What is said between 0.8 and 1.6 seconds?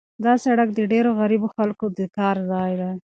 ډېرو غریبو